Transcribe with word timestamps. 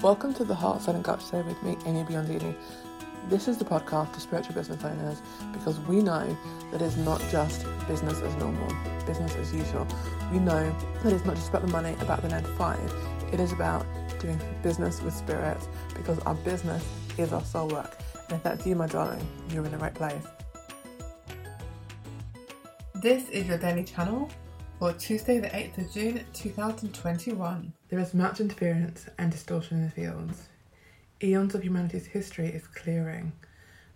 Welcome 0.00 0.32
to 0.32 0.44
the 0.44 0.54
Heart, 0.54 0.80
Soul 0.80 0.94
and 0.94 1.04
Gut 1.04 1.20
Show 1.20 1.42
with 1.42 1.62
me, 1.62 1.76
Amy 1.84 2.02
Biondini. 2.02 2.56
This 3.28 3.48
is 3.48 3.58
the 3.58 3.66
podcast 3.66 4.14
for 4.14 4.20
spiritual 4.20 4.54
business 4.54 4.82
owners 4.82 5.20
because 5.52 5.78
we 5.80 6.00
know 6.00 6.34
that 6.72 6.80
it's 6.80 6.96
not 6.96 7.22
just 7.30 7.66
business 7.86 8.22
as 8.22 8.34
normal, 8.36 8.74
business 9.04 9.36
as 9.36 9.54
usual. 9.54 9.86
We 10.32 10.38
know 10.38 10.74
that 11.02 11.12
it's 11.12 11.26
not 11.26 11.36
just 11.36 11.50
about 11.50 11.66
the 11.66 11.68
money, 11.70 11.94
about 12.00 12.22
the 12.22 12.30
9 12.30 12.42
to 12.44 12.48
5. 12.48 12.94
It 13.30 13.40
is 13.40 13.52
about 13.52 13.84
doing 14.20 14.40
business 14.62 15.02
with 15.02 15.12
spirit 15.12 15.58
because 15.94 16.18
our 16.20 16.34
business 16.36 16.82
is 17.18 17.34
our 17.34 17.44
soul 17.44 17.68
work. 17.68 17.98
And 18.30 18.38
if 18.38 18.42
that's 18.42 18.66
you, 18.66 18.74
my 18.74 18.86
darling, 18.86 19.28
you're 19.50 19.66
in 19.66 19.72
the 19.72 19.76
right 19.76 19.94
place. 19.94 20.24
This 22.94 23.28
is 23.28 23.48
your 23.48 23.58
daily 23.58 23.84
channel 23.84 24.30
for 24.78 24.92
Tuesday, 24.92 25.40
the 25.40 25.48
8th 25.48 25.78
of 25.78 25.92
June 25.92 26.24
2021. 26.34 27.72
There 27.88 27.98
is 27.98 28.14
much 28.14 28.38
interference 28.38 29.08
and 29.18 29.32
distortion 29.32 29.78
in 29.78 29.84
the 29.84 29.90
fields. 29.90 30.48
Eons 31.20 31.56
of 31.56 31.64
humanity's 31.64 32.06
history 32.06 32.46
is 32.46 32.64
clearing. 32.68 33.32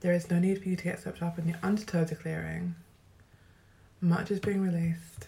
There 0.00 0.12
is 0.12 0.30
no 0.30 0.38
need 0.38 0.62
for 0.62 0.68
you 0.68 0.76
to 0.76 0.84
get 0.84 1.00
swept 1.00 1.20
up 1.20 1.36
in 1.36 1.48
the 1.48 1.58
undertow 1.66 2.02
of 2.02 2.20
clearing. 2.20 2.76
Much 4.00 4.30
is 4.30 4.38
being 4.38 4.62
released, 4.62 5.26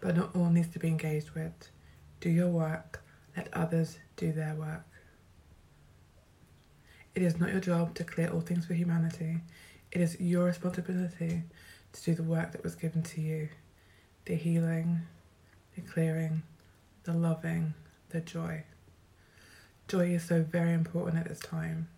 but 0.00 0.16
not 0.16 0.34
all 0.34 0.50
needs 0.50 0.68
to 0.68 0.80
be 0.80 0.88
engaged 0.88 1.30
with. 1.30 1.70
Do 2.18 2.28
your 2.28 2.48
work, 2.48 3.04
let 3.36 3.54
others 3.54 3.98
do 4.16 4.32
their 4.32 4.56
work. 4.56 4.84
It 7.14 7.22
is 7.22 7.38
not 7.38 7.52
your 7.52 7.60
job 7.60 7.94
to 7.94 8.04
clear 8.04 8.30
all 8.30 8.40
things 8.40 8.66
for 8.66 8.74
humanity. 8.74 9.38
It 9.92 10.00
is 10.00 10.18
your 10.18 10.46
responsibility 10.46 11.44
to 11.92 12.02
do 12.02 12.16
the 12.16 12.24
work 12.24 12.50
that 12.50 12.64
was 12.64 12.74
given 12.74 13.04
to 13.04 13.20
you 13.20 13.48
the 14.26 14.34
healing, 14.34 15.02
the 15.76 15.80
clearing, 15.80 16.42
the 17.04 17.12
loving, 17.12 17.74
the 18.10 18.20
joy. 18.20 18.64
Joy 19.86 20.08
is 20.10 20.24
so 20.24 20.42
very 20.42 20.72
important 20.72 21.18
at 21.18 21.28
this 21.28 21.38
time. 21.38 21.88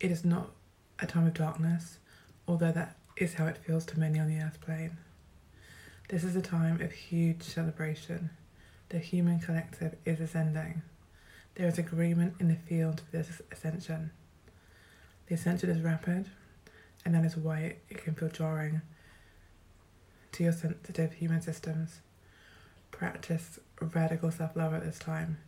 It 0.00 0.10
is 0.10 0.24
not 0.24 0.50
a 0.98 1.06
time 1.06 1.26
of 1.26 1.34
darkness, 1.34 1.98
although 2.48 2.72
that 2.72 2.96
is 3.16 3.34
how 3.34 3.46
it 3.46 3.58
feels 3.58 3.86
to 3.86 3.98
many 3.98 4.18
on 4.18 4.26
the 4.28 4.42
earth 4.42 4.60
plane. 4.60 4.96
This 6.08 6.24
is 6.24 6.34
a 6.34 6.42
time 6.42 6.80
of 6.80 6.90
huge 6.90 7.42
celebration. 7.42 8.30
The 8.88 8.98
human 8.98 9.38
collective 9.38 9.94
is 10.04 10.20
ascending. 10.20 10.82
There 11.54 11.68
is 11.68 11.78
agreement 11.78 12.34
in 12.40 12.48
the 12.48 12.56
field 12.56 13.00
for 13.00 13.18
this 13.18 13.40
ascension. 13.52 14.10
The 15.28 15.36
ascension 15.36 15.70
is 15.70 15.80
rapid, 15.80 16.28
and 17.04 17.14
that 17.14 17.24
is 17.24 17.36
why 17.36 17.76
it 17.88 18.02
can 18.02 18.14
feel 18.14 18.30
jarring 18.30 18.82
to 20.32 20.42
your 20.42 20.52
sensitive 20.52 21.14
human 21.14 21.42
systems. 21.42 22.00
Practice 22.90 23.58
radical 23.80 24.30
self 24.30 24.56
love 24.56 24.74
at 24.74 24.84
this 24.84 24.98
time. 24.98 25.38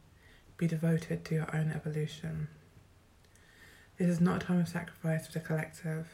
Be 0.57 0.67
devoted 0.67 1.25
to 1.25 1.35
your 1.35 1.57
own 1.57 1.73
evolution. 1.75 2.49
This 3.99 4.09
is 4.09 4.21
not 4.21 4.43
a 4.43 4.47
time 4.47 4.61
of 4.61 4.69
sacrifice 4.69 5.27
for 5.27 5.33
the 5.33 5.41
collective. 5.41 6.09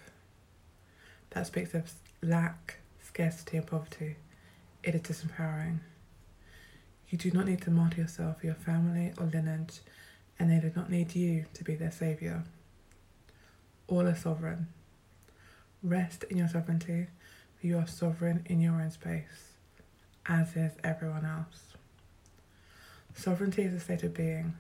That 1.31 1.47
speaks 1.47 1.75
of 1.75 1.93
lack, 2.23 2.79
scarcity, 3.03 3.57
and 3.57 3.67
poverty. 3.67 4.17
It 4.83 4.95
is 4.95 5.03
disempowering. 5.03 5.81
You 7.09 7.19
do 7.19 7.31
not 7.31 7.47
need 7.47 7.63
to 7.63 7.71
martyr 7.71 8.03
yourself 8.03 8.45
your 8.45 8.55
family 8.55 9.13
or 9.19 9.27
lineage, 9.27 9.81
and 10.39 10.51
they 10.51 10.61
do 10.61 10.73
not 10.75 10.91
need 10.91 11.15
you 11.15 11.47
to 11.55 11.65
be 11.65 11.75
their 11.75 11.91
saviour. 11.91 12.45
All 13.89 14.07
are 14.07 14.15
sovereign. 14.15 14.69
Rest 15.83 16.25
in 16.25 16.37
your 16.37 16.49
sovereignty 16.49 17.09
you 17.63 17.77
are 17.77 17.87
sovereign 17.87 18.43
in 18.47 18.61
your 18.61 18.81
own 18.81 18.91
space, 18.91 19.55
as 20.27 20.57
is 20.57 20.73
everyone 20.83 21.27
else. 21.27 21.75
Sovereignty 23.15 23.63
is 23.63 23.75
a 23.75 23.81
state 23.81 24.03
of 24.03 24.15
being, 24.15 24.55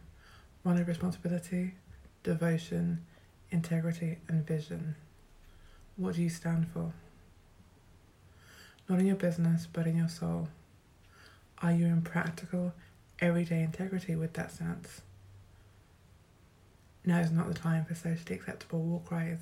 one 0.62 0.76
of 0.76 0.86
responsibility, 0.86 1.74
devotion, 2.22 3.04
integrity, 3.50 4.18
and 4.28 4.46
vision. 4.46 4.96
What 5.96 6.16
do 6.16 6.22
you 6.22 6.28
stand 6.28 6.68
for? 6.68 6.92
Not 8.88 9.00
in 9.00 9.06
your 9.06 9.16
business, 9.16 9.66
but 9.72 9.86
in 9.86 9.96
your 9.96 10.08
soul. 10.08 10.48
Are 11.62 11.72
you 11.72 11.86
in 11.86 12.02
practical, 12.02 12.74
everyday 13.18 13.62
integrity 13.62 14.14
with 14.14 14.34
that 14.34 14.52
sense? 14.52 15.00
Now 17.04 17.20
is 17.20 17.30
not 17.30 17.48
the 17.48 17.54
time 17.54 17.86
for 17.86 17.94
socially 17.94 18.34
acceptable 18.34 18.80
war 18.80 19.00
cries 19.06 19.38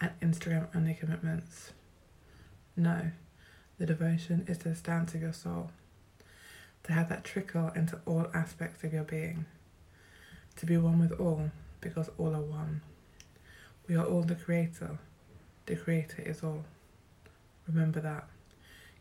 and 0.00 0.10
Instagram 0.20 0.66
only 0.74 0.94
commitments. 0.94 1.72
No, 2.78 3.10
the 3.78 3.86
devotion 3.86 4.44
is 4.46 4.58
the 4.58 4.72
stance 4.72 5.12
of 5.12 5.20
your 5.20 5.32
soul, 5.32 5.72
to 6.84 6.92
have 6.92 7.08
that 7.08 7.24
trickle 7.24 7.72
into 7.74 7.98
all 8.06 8.28
aspects 8.32 8.84
of 8.84 8.92
your 8.92 9.02
being, 9.02 9.46
to 10.54 10.64
be 10.64 10.76
one 10.76 11.00
with 11.00 11.10
all, 11.18 11.50
because 11.80 12.08
all 12.18 12.36
are 12.36 12.40
one. 12.40 12.82
We 13.88 13.96
are 13.96 14.04
all 14.04 14.22
the 14.22 14.36
Creator. 14.36 14.96
The 15.66 15.74
Creator 15.74 16.22
is 16.22 16.44
all. 16.44 16.66
Remember 17.66 17.98
that. 17.98 18.28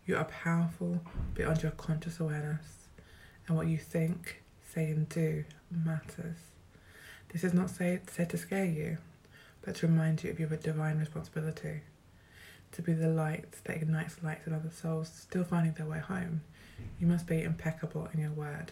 You 0.07 0.17
are 0.17 0.25
powerful 0.25 1.01
beyond 1.35 1.61
your 1.61 1.73
conscious 1.73 2.19
awareness, 2.19 2.87
and 3.47 3.55
what 3.55 3.67
you 3.67 3.77
think, 3.77 4.41
say, 4.73 4.85
and 4.85 5.07
do 5.07 5.43
matters. 5.69 6.37
This 7.31 7.43
is 7.43 7.53
not 7.53 7.69
said 7.69 8.07
to 8.07 8.37
scare 8.37 8.65
you, 8.65 8.97
but 9.61 9.75
to 9.75 9.87
remind 9.87 10.23
you 10.23 10.31
of 10.31 10.39
your 10.39 10.49
divine 10.49 10.97
responsibility 10.97 11.81
to 12.77 12.83
be 12.83 12.93
the 12.93 13.09
light 13.09 13.55
that 13.63 13.75
ignites 13.75 14.21
light 14.21 14.37
in 14.45 14.53
other 14.53 14.69
souls 14.69 15.11
still 15.11 15.43
finding 15.43 15.73
their 15.73 15.87
way 15.87 15.97
home, 15.97 16.41
you 16.99 17.07
must 17.07 17.25
be 17.25 17.41
impeccable 17.41 18.07
in 18.13 18.19
your 18.19 18.29
word. 18.29 18.71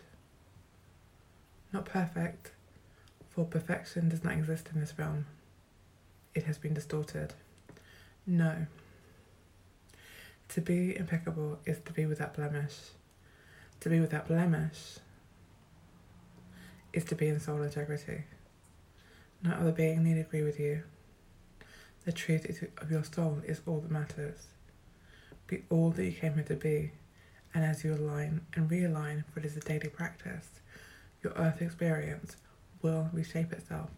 Not 1.73 1.85
perfect, 1.85 2.51
for 3.31 3.45
perfection 3.45 4.09
does 4.09 4.23
not 4.23 4.33
exist 4.33 4.69
in 4.71 4.79
this 4.79 4.93
realm. 4.99 5.25
It 6.35 6.43
has 6.43 6.59
been 6.59 6.75
distorted. 6.75 7.33
No. 8.27 8.67
To 10.49 10.61
be 10.61 10.95
impeccable 10.95 11.57
is 11.65 11.79
to 11.85 11.91
be 11.91 12.05
without 12.05 12.35
blemish. 12.35 12.77
To 13.79 13.89
be 13.89 13.99
without 13.99 14.27
blemish 14.27 14.99
is 16.93 17.05
to 17.05 17.15
be 17.15 17.27
in 17.27 17.39
soul 17.39 17.63
integrity. 17.63 18.25
No 19.41 19.53
other 19.53 19.71
being 19.71 20.03
need 20.03 20.19
agree 20.19 20.43
with 20.43 20.59
you. 20.59 20.83
The 22.05 22.11
truth 22.11 22.63
of 22.77 22.91
your 22.91 23.03
soul 23.03 23.41
is 23.47 23.61
all 23.65 23.79
that 23.79 23.89
matters. 23.89 24.45
Be 25.47 25.63
all 25.71 25.89
that 25.89 26.05
you 26.05 26.11
came 26.11 26.35
here 26.35 26.43
to 26.43 26.55
be, 26.55 26.91
and 27.51 27.63
as 27.63 27.83
you 27.83 27.95
align 27.95 28.41
and 28.53 28.69
realign, 28.69 29.23
for 29.25 29.39
it 29.39 29.45
is 29.45 29.57
a 29.57 29.59
daily 29.59 29.89
practice, 29.89 30.59
your 31.23 31.33
earth 31.33 31.63
experience 31.63 32.37
will 32.83 33.09
reshape 33.11 33.51
itself 33.51 33.89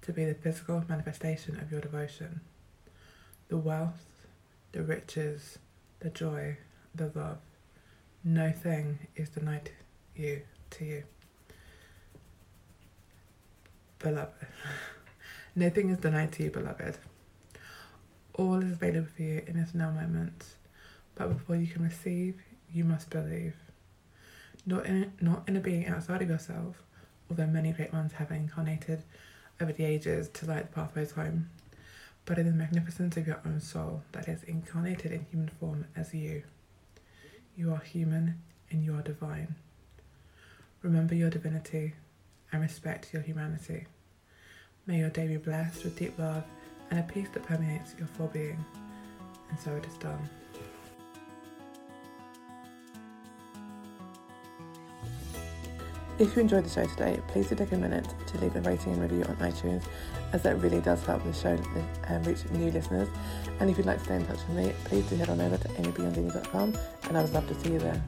to 0.00 0.12
be 0.12 0.24
the 0.24 0.34
physical 0.34 0.84
manifestation 0.88 1.60
of 1.60 1.70
your 1.70 1.82
devotion. 1.82 2.40
The 3.48 3.58
wealth, 3.58 4.06
the 4.72 4.82
riches, 4.82 5.58
the 6.00 6.08
joy, 6.08 6.56
the 6.94 7.12
love, 7.14 7.38
no 8.24 8.52
thing 8.52 9.00
is 9.16 9.28
denied 9.28 9.70
you 10.16 10.42
to 10.70 10.84
you. 10.86 11.04
Beloved. 13.98 14.46
Nothing 15.54 15.90
is 15.90 15.98
denied 15.98 16.32
to 16.32 16.44
you, 16.44 16.50
beloved. 16.50 16.96
All 18.36 18.62
is 18.62 18.72
available 18.72 19.08
for 19.14 19.22
you 19.22 19.42
in 19.46 19.58
this 19.58 19.74
now 19.74 19.90
moment. 19.90 20.44
But 21.14 21.32
before 21.32 21.56
you 21.56 21.66
can 21.66 21.82
receive, 21.82 22.40
you 22.72 22.84
must 22.84 23.10
believe. 23.10 23.54
Not 24.66 24.86
in, 24.86 25.12
not 25.20 25.44
in 25.46 25.56
a 25.56 25.60
being 25.60 25.86
outside 25.86 26.22
of 26.22 26.28
yourself, 26.28 26.82
although 27.30 27.46
many 27.46 27.72
great 27.72 27.92
ones 27.92 28.12
have 28.14 28.32
incarnated 28.32 29.02
over 29.60 29.72
the 29.72 29.84
ages 29.84 30.28
to 30.30 30.46
light 30.46 30.70
the 30.70 30.74
pathways 30.74 31.12
home, 31.12 31.50
but 32.24 32.38
in 32.38 32.46
the 32.46 32.52
magnificence 32.52 33.16
of 33.16 33.26
your 33.26 33.40
own 33.46 33.60
soul 33.60 34.02
that 34.12 34.26
is 34.26 34.42
incarnated 34.44 35.12
in 35.12 35.26
human 35.30 35.48
form 35.48 35.86
as 35.94 36.12
you. 36.12 36.42
You 37.56 37.72
are 37.72 37.80
human 37.80 38.40
and 38.70 38.84
you 38.84 38.94
are 38.96 39.02
divine. 39.02 39.54
Remember 40.82 41.14
your 41.14 41.30
divinity 41.30 41.94
and 42.50 42.60
respect 42.60 43.12
your 43.12 43.22
humanity. 43.22 43.86
May 44.86 44.98
your 44.98 45.10
day 45.10 45.28
be 45.28 45.36
blessed 45.36 45.84
with 45.84 45.98
deep 45.98 46.18
love 46.18 46.44
and 46.94 47.10
a 47.10 47.12
peace 47.12 47.28
that 47.32 47.42
permeates 47.42 47.94
your 47.98 48.06
full 48.06 48.28
being. 48.28 48.64
And 49.50 49.58
so 49.58 49.72
it 49.72 49.84
is 49.86 49.96
done. 49.96 50.28
If 56.16 56.36
you 56.36 56.42
enjoyed 56.42 56.64
the 56.64 56.70
show 56.70 56.86
today, 56.86 57.20
please 57.26 57.48
do 57.48 57.56
take 57.56 57.72
a 57.72 57.76
minute 57.76 58.06
to 58.28 58.38
leave 58.38 58.54
a 58.54 58.60
rating 58.60 58.92
and 58.92 59.02
review 59.02 59.24
on 59.24 59.34
iTunes, 59.36 59.82
as 60.32 60.42
that 60.42 60.60
really 60.60 60.80
does 60.80 61.04
help 61.04 61.24
the 61.24 61.32
show 61.32 61.58
um, 62.06 62.22
reach 62.22 62.48
new 62.50 62.70
listeners. 62.70 63.08
And 63.58 63.68
if 63.68 63.76
you'd 63.76 63.86
like 63.86 63.98
to 63.98 64.04
stay 64.04 64.16
in 64.16 64.26
touch 64.26 64.38
with 64.46 64.56
me, 64.56 64.72
please 64.84 65.04
do 65.06 65.16
head 65.16 65.28
on 65.28 65.40
over 65.40 65.56
to 65.56 65.68
amybiondini.com, 65.68 66.78
and 67.08 67.18
I 67.18 67.22
would 67.22 67.32
love 67.32 67.48
to 67.48 67.54
see 67.60 67.72
you 67.72 67.80
there. 67.80 68.00